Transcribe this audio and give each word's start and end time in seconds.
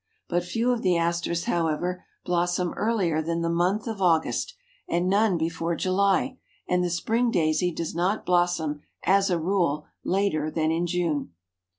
But 0.27 0.43
few 0.43 0.71
of 0.71 0.81
the 0.81 0.97
Asters, 0.97 1.43
however, 1.43 2.03
blossom 2.25 2.73
earlier 2.73 3.21
than 3.21 3.41
the 3.43 3.49
month 3.51 3.85
of 3.85 4.01
August 4.01 4.55
and 4.89 5.07
none 5.07 5.37
before 5.37 5.75
July, 5.75 6.39
and 6.67 6.83
the 6.83 6.89
Spring 6.89 7.29
Daisy 7.29 7.71
does 7.71 7.93
not 7.93 8.25
blossom, 8.25 8.81
as 9.03 9.29
a 9.29 9.37
rule, 9.39 9.85
later 10.03 10.49
than 10.49 10.71
in 10.71 10.87
June. 10.87 11.33